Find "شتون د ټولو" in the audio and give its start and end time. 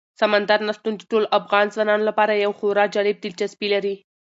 0.77-1.27